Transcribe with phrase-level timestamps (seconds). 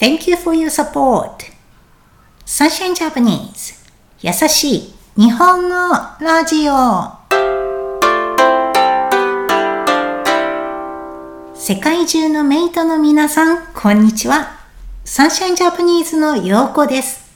[0.00, 1.50] Thank you for your support.
[2.46, 3.74] Sunshine Japanese
[4.20, 5.74] 優しい日本語
[6.20, 7.18] ラジオ
[11.52, 14.60] 世界中のメイトの皆さん、こんにちは。
[15.04, 17.32] Sunshine Japanese のようこです。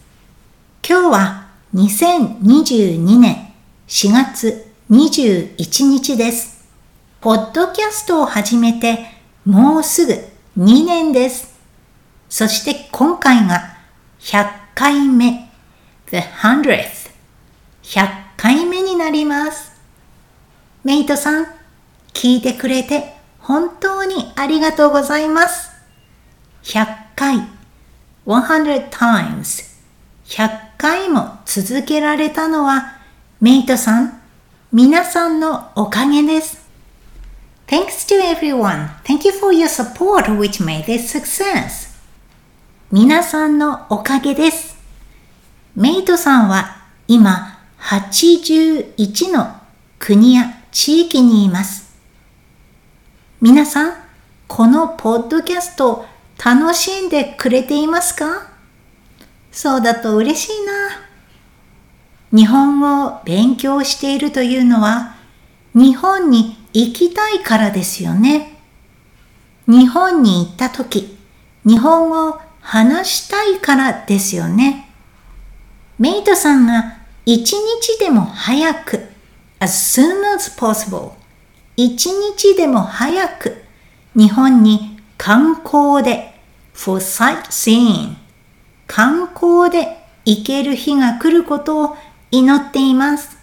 [0.89, 3.53] 今日は2022年
[3.89, 5.57] 4月21
[5.87, 6.65] 日です。
[7.21, 9.01] ポッドキャストを始めて
[9.45, 10.13] もうすぐ
[10.57, 11.52] 2年です。
[12.33, 13.77] そして今回が
[14.21, 15.50] 100回目。
[16.07, 17.11] The hundredth。
[17.82, 18.08] 100
[18.39, 19.71] 回目になります。
[20.82, 21.45] メイトさん、
[22.14, 25.72] 聞いてくれて本当にありがとうございます。
[26.63, 26.86] 100
[27.17, 27.36] 回、
[28.25, 29.64] 100 times。
[30.25, 32.94] 100回も続けられたのは、
[33.42, 34.22] メイトさん、
[34.72, 36.67] 皆さんのおかげです。
[37.67, 38.89] Thanks to everyone.
[39.05, 41.92] Thank you for your support which made this success.
[42.95, 44.77] 皆さんのおかげです。
[45.75, 46.77] メイトさんは
[47.08, 49.56] 今81の
[49.98, 51.98] 国や地域にいます。
[53.41, 53.94] 皆さん、
[54.47, 56.05] このポッドキャスト
[56.44, 58.50] 楽しんでくれていますか？
[59.50, 60.72] そうだと嬉しいな。
[62.31, 65.14] 日本語を勉強しているというのは
[65.72, 68.61] 日本に行きたいからですよね。
[69.66, 71.16] 日本に行った時、
[71.64, 74.88] 日本語を話したいからですよね。
[75.98, 76.96] メイトさんが
[77.27, 79.08] 一日でも早く
[79.60, 81.12] as soon as possible
[81.77, 83.62] 一日でも早く
[84.14, 86.34] 日本に観光で
[86.74, 88.16] for sightseeing
[88.86, 91.97] 観光で行ける日が来ることを
[92.30, 93.36] 祈っています。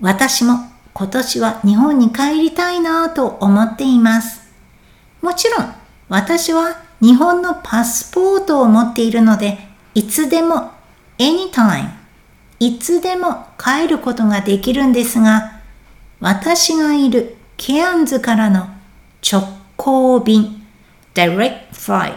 [0.00, 0.54] 私も
[0.94, 4.48] 今年は日本に帰りたいなぁと思っています。
[5.22, 5.74] もちろん
[6.08, 9.58] 私は日本のパスポートを持っているので、
[9.94, 10.72] いつでも、
[11.18, 11.90] anytime、
[12.60, 15.60] いつでも帰ることができるんですが、
[16.20, 18.68] 私がいるケアンズからの
[19.22, 19.42] 直
[19.76, 20.66] 行便、
[21.14, 22.16] direct flight、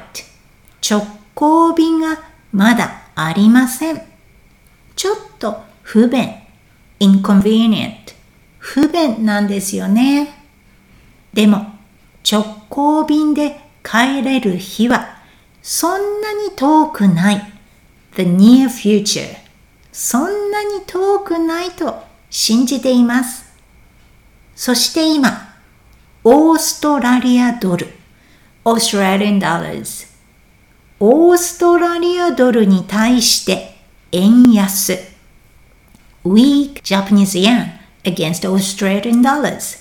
[0.88, 1.06] 直
[1.36, 4.02] 行便がまだありません。
[4.96, 6.34] ちょっと不便、
[7.00, 7.96] inconvenient、
[8.58, 10.34] 不便なんですよね。
[11.34, 11.76] でも、
[12.30, 15.18] 直行便で帰れる日は
[15.62, 17.54] そんなに遠くない。
[18.16, 19.38] The near future
[19.92, 23.52] そんなに遠くないと信じています。
[24.56, 25.56] そして今、
[26.24, 27.88] オーストラリアドル、
[28.64, 30.08] Australian dollars
[31.00, 33.76] オーストラリアドルに対して
[34.12, 35.00] 円安。
[36.24, 39.80] Weak Japanese yen against Australian dollars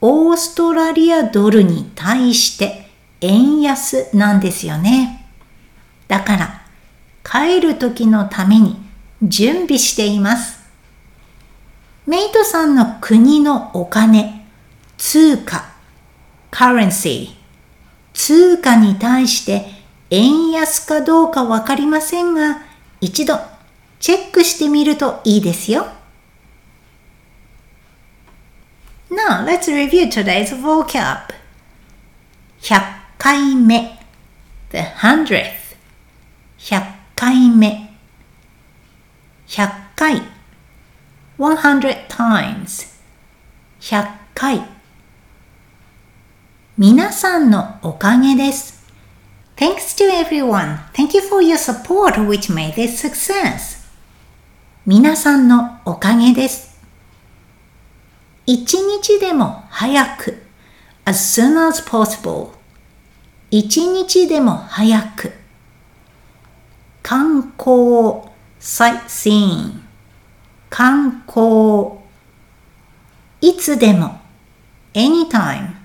[0.00, 2.87] オーストラリアドルに対して
[3.20, 5.26] 円安なんですよね。
[6.06, 6.62] だから、
[7.24, 8.76] 帰る時のために
[9.22, 10.58] 準備しています。
[12.06, 14.46] メイトさんの国のお金、
[14.96, 15.72] 通貨、
[16.50, 17.30] currency、
[18.14, 19.66] 通貨に対して
[20.10, 22.62] 円安かどうかわかりませんが、
[23.00, 23.38] 一度
[24.00, 25.86] チェックしてみるといいですよ。
[29.10, 31.34] Now let's review today's vocab.
[32.60, 33.98] 百回目
[34.70, 35.76] the hundredth
[36.58, 36.82] 100
[37.16, 37.90] 回目
[39.46, 40.22] 100回
[41.36, 42.86] 100 times
[43.80, 44.62] 100回
[46.76, 48.78] 皆さんのおかげです
[49.56, 50.78] Thanks to everyone.
[50.92, 53.88] Thank you for your support which made this success.
[54.86, 56.78] 皆さんのおかげです。
[58.46, 60.42] 一日でも早く
[61.04, 62.57] as soon as possible
[63.50, 65.32] 一日でも早く
[67.02, 68.28] 観光
[68.60, 69.72] sightseeing
[70.68, 71.98] 観光
[73.40, 74.20] いつでも
[74.92, 75.76] anytime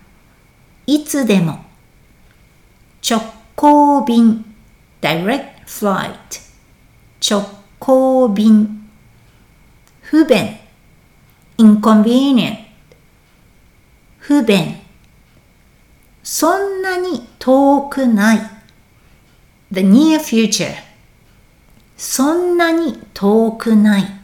[0.86, 1.64] いつでも
[3.10, 3.22] 直
[3.56, 4.44] 行便
[5.00, 6.42] direct flight
[7.22, 7.46] 直
[7.80, 8.90] 行便
[10.02, 10.58] 不便
[11.58, 12.58] inconvenient
[14.20, 14.83] 不便
[16.24, 18.40] そんなに遠くない。
[19.72, 20.74] The near future
[21.98, 24.24] そんなに遠くない。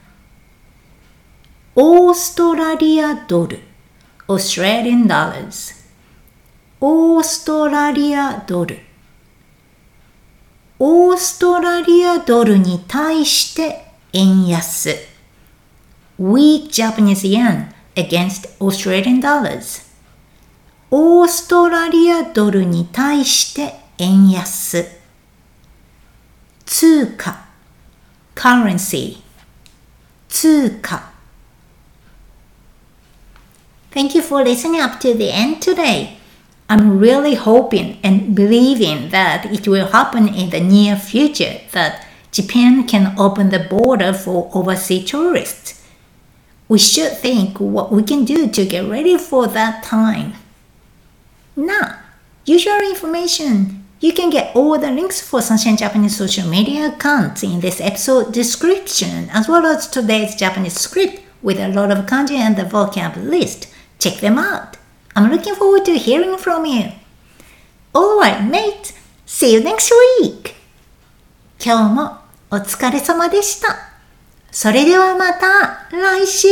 [1.75, 3.59] オーストラリアドル
[4.27, 5.75] Australian dollars
[6.81, 8.79] オーストラリアドル
[10.77, 14.95] オーストラリアドルに対して円安
[16.19, 19.88] Weak Japanese yen against Australian dollars
[20.90, 24.86] オーストラリアドルに対して 円安。
[26.66, 27.44] 通貨
[28.34, 29.18] currency
[30.28, 31.12] 通貨
[33.90, 36.16] Thank you for listening up to the end today.
[36.68, 42.88] I'm really hoping and believing that it will happen in the near future that Japan
[42.88, 45.80] can open the border for overseas tourists.
[46.68, 50.32] We should think what we can do to get ready for that time.
[51.58, 52.00] Now,
[52.44, 53.84] usual information.
[54.00, 58.32] You can get all the links for Sunshine Japanese social media accounts in this episode
[58.32, 63.16] description as well as today's Japanese script with a lot of kanji and the vocab
[63.16, 63.68] list.
[63.98, 64.76] Check them out.
[65.16, 66.92] I'm looking forward to hearing from you.
[67.94, 68.92] Alright, mate.
[69.24, 69.90] See you next
[70.20, 70.54] week.
[71.58, 72.18] 今日も
[72.50, 73.94] お疲れ様でした。
[74.50, 76.48] それではまた来週